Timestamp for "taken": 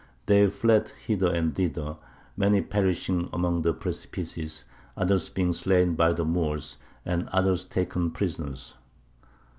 7.65-8.09